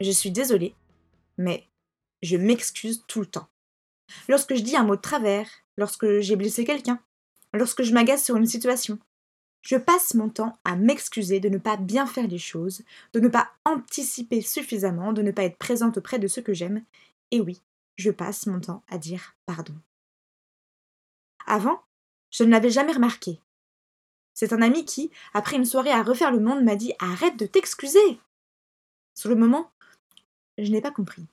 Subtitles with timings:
[0.00, 0.74] Je suis désolée,
[1.38, 1.66] mais
[2.22, 3.48] je m'excuse tout le temps.
[4.28, 7.00] Lorsque je dis un mot de travers, lorsque j'ai blessé quelqu'un,
[7.52, 8.98] lorsque je m'agace sur une situation,
[9.62, 12.82] je passe mon temps à m'excuser de ne pas bien faire les choses,
[13.14, 16.84] de ne pas anticiper suffisamment, de ne pas être présente auprès de ceux que j'aime,
[17.30, 17.62] et oui,
[17.96, 19.74] je passe mon temps à dire pardon.
[21.46, 21.80] Avant,
[22.30, 23.40] je ne l'avais jamais remarqué.
[24.34, 27.46] C'est un ami qui, après une soirée à refaire le monde, m'a dit Arrête de
[27.46, 28.20] t'excuser
[29.14, 29.70] Sur le moment,
[30.58, 31.26] je n'ai pas compris.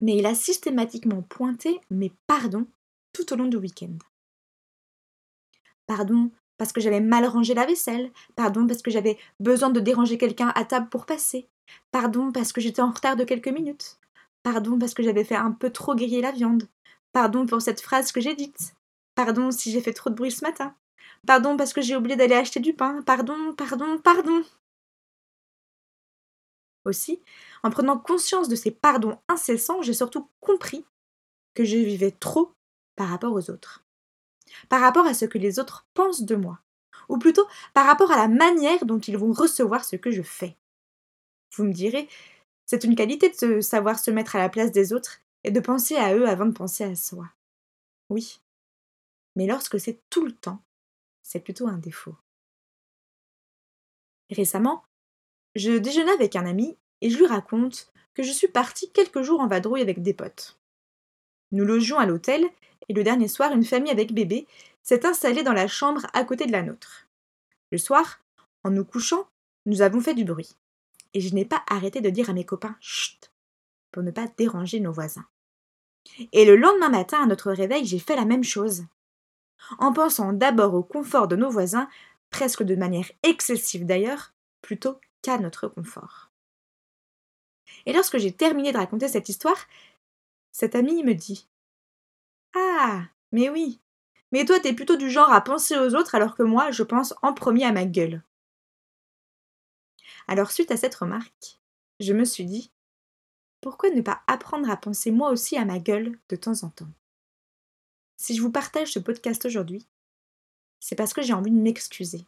[0.00, 2.66] Mais il a systématiquement pointé mes pardons
[3.12, 3.96] tout au long du week-end.
[5.86, 10.18] Pardon parce que j'avais mal rangé la vaisselle, pardon parce que j'avais besoin de déranger
[10.18, 11.48] quelqu'un à table pour passer,
[11.90, 13.98] pardon parce que j'étais en retard de quelques minutes,
[14.42, 16.68] pardon parce que j'avais fait un peu trop griller la viande,
[17.12, 18.74] pardon pour cette phrase que j'ai dite,
[19.14, 20.74] pardon si j'ai fait trop de bruit ce matin,
[21.26, 24.42] pardon parce que j'ai oublié d'aller acheter du pain, pardon, pardon, pardon.
[26.84, 27.22] Aussi,
[27.62, 30.84] en prenant conscience de ces pardons incessants, j'ai surtout compris
[31.54, 32.52] que je vivais trop
[32.96, 33.84] par rapport aux autres.
[34.68, 36.60] Par rapport à ce que les autres pensent de moi.
[37.08, 40.56] Ou plutôt par rapport à la manière dont ils vont recevoir ce que je fais.
[41.56, 42.08] Vous me direz,
[42.66, 45.96] c'est une qualité de savoir se mettre à la place des autres et de penser
[45.96, 47.28] à eux avant de penser à soi.
[48.10, 48.40] Oui.
[49.36, 50.62] Mais lorsque c'est tout le temps,
[51.22, 52.16] c'est plutôt un défaut.
[54.30, 54.84] Récemment,
[55.54, 59.40] je déjeunais avec un ami et je lui raconte que je suis partie quelques jours
[59.40, 60.58] en vadrouille avec des potes.
[61.52, 62.44] Nous logions à l'hôtel
[62.88, 64.46] et le dernier soir, une famille avec bébé
[64.82, 67.06] s'est installée dans la chambre à côté de la nôtre.
[67.72, 68.20] Le soir,
[68.62, 69.26] en nous couchant,
[69.66, 70.56] nous avons fait du bruit.
[71.14, 73.30] Et je n'ai pas arrêté de dire à mes copains Chut
[73.92, 75.26] pour ne pas déranger nos voisins.
[76.32, 78.84] Et le lendemain matin, à notre réveil, j'ai fait la même chose.
[79.78, 81.88] En pensant d'abord au confort de nos voisins,
[82.30, 86.30] presque de manière excessive d'ailleurs, plutôt qu'à notre confort.
[87.86, 89.66] Et lorsque j'ai terminé de raconter cette histoire,
[90.52, 91.48] cet ami me dit
[92.54, 93.80] Ah, mais oui,
[94.30, 97.14] mais toi t'es plutôt du genre à penser aux autres alors que moi je pense
[97.22, 98.22] en premier à ma gueule.
[100.28, 101.58] Alors suite à cette remarque,
[102.00, 102.70] je me suis dit
[103.62, 106.92] Pourquoi ne pas apprendre à penser moi aussi à ma gueule de temps en temps?
[108.16, 109.86] Si je vous partage ce podcast aujourd'hui,
[110.80, 112.26] c'est parce que j'ai envie de m'excuser.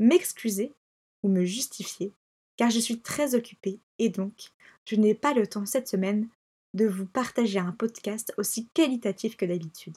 [0.00, 0.74] M'excuser
[1.22, 2.12] ou me justifier
[2.56, 4.50] car je suis très occupée et donc
[4.84, 6.28] je n'ai pas le temps cette semaine
[6.74, 9.96] de vous partager un podcast aussi qualitatif que d'habitude.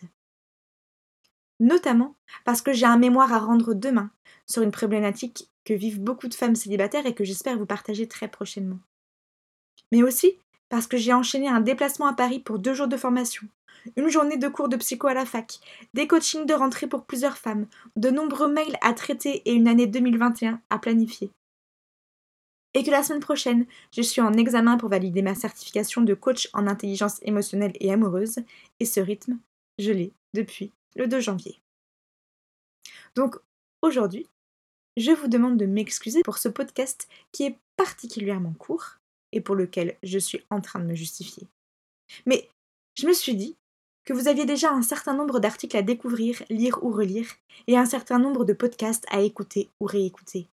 [1.60, 4.12] Notamment parce que j'ai un mémoire à rendre demain
[4.48, 8.28] sur une problématique que vivent beaucoup de femmes célibataires et que j'espère vous partager très
[8.28, 8.80] prochainement.
[9.92, 10.38] Mais aussi
[10.70, 13.48] parce que j'ai enchaîné un déplacement à Paris pour deux jours de formation,
[13.96, 15.60] une journée de cours de psycho à la fac,
[15.94, 19.88] des coachings de rentrée pour plusieurs femmes, de nombreux mails à traiter et une année
[19.88, 21.32] 2021 à planifier
[22.74, 26.50] et que la semaine prochaine, je suis en examen pour valider ma certification de coach
[26.54, 28.40] en intelligence émotionnelle et amoureuse,
[28.80, 29.38] et ce rythme,
[29.80, 31.60] je l'ai depuis le 2 janvier.
[33.16, 33.36] Donc
[33.82, 34.28] aujourd'hui,
[34.98, 38.98] je vous demande de m'excuser pour ce podcast qui est particulièrement court
[39.32, 41.48] et pour lequel je suis en train de me justifier.
[42.26, 42.50] Mais
[42.96, 43.56] je me suis dit
[44.06, 47.30] que vous aviez déjà un certain nombre d'articles à découvrir, lire ou relire,
[47.68, 50.50] et un certain nombre de podcasts à écouter ou réécouter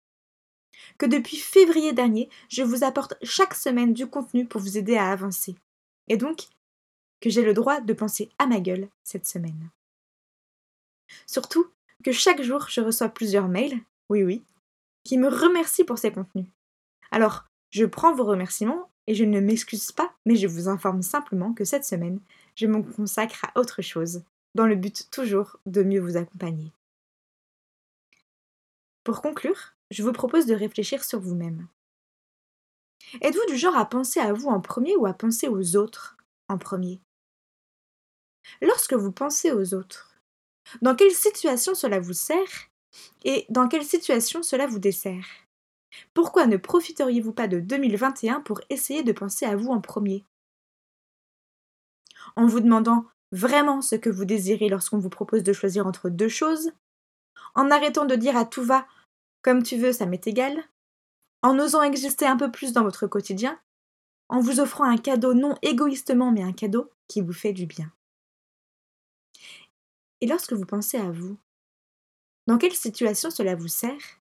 [0.99, 5.11] que depuis février dernier, je vous apporte chaque semaine du contenu pour vous aider à
[5.11, 5.57] avancer.
[6.09, 6.47] Et donc,
[7.21, 9.71] que j'ai le droit de penser à ma gueule cette semaine.
[11.27, 11.67] Surtout
[12.05, 13.79] que chaque jour, je reçois plusieurs mails,
[14.09, 14.43] oui oui,
[15.05, 16.47] qui me remercient pour ces contenus.
[17.11, 21.55] Alors, je prends vos remerciements et je ne m'excuse pas, mais je vous informe simplement
[21.55, 22.21] que cette semaine,
[22.59, 24.25] je me consacre à autre chose,
[24.57, 26.73] dans le but toujours de mieux vous accompagner.
[29.05, 31.69] Pour conclure, je vous propose de réfléchir sur vous-même.
[33.21, 36.17] Êtes-vous du genre à penser à vous en premier ou à penser aux autres
[36.49, 37.01] en premier?
[38.61, 40.19] Lorsque vous pensez aux autres,
[40.83, 42.71] dans quelle situation cela vous sert
[43.23, 45.27] et dans quelle situation cela vous dessert?
[46.13, 50.25] Pourquoi ne profiteriez-vous pas de 2021 pour essayer de penser à vous en premier?
[52.39, 56.29] En vous demandant vraiment ce que vous désirez lorsqu'on vous propose de choisir entre deux
[56.29, 56.71] choses
[57.57, 58.87] En arrêtant de dire à tout va
[59.43, 60.63] comme tu veux, ça m'est égal
[61.43, 63.59] en osant exister un peu plus dans votre quotidien,
[64.29, 67.91] en vous offrant un cadeau non égoïstement mais un cadeau qui vous fait du bien.
[70.21, 71.39] Et lorsque vous pensez à vous,
[72.47, 74.21] dans quelle situation cela vous sert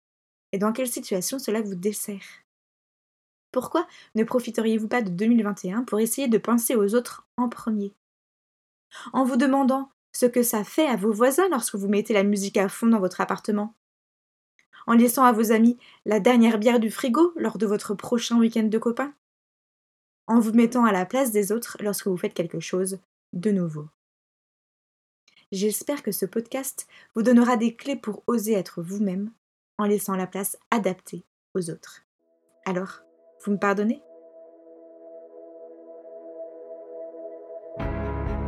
[0.52, 2.44] et dans quelle situation cela vous dessert?
[3.52, 7.94] Pourquoi ne profiteriez-vous pas de 2021 pour essayer de penser aux autres en premier?
[9.14, 12.58] En vous demandant ce que ça fait à vos voisins lorsque vous mettez la musique
[12.58, 13.76] à fond dans votre appartement.
[14.88, 18.64] En laissant à vos amis la dernière bière du frigo lors de votre prochain week-end
[18.64, 19.14] de copains.
[20.28, 23.00] En vous mettant à la place des autres lorsque vous faites quelque chose
[23.34, 23.88] de nouveau.
[25.52, 29.32] J'espère que ce podcast vous donnera des clés pour oser être vous-même
[29.78, 31.24] en laissant la place adaptée
[31.54, 32.02] aux autres.
[32.66, 33.02] Alors,
[33.46, 34.02] vous me pardonnez?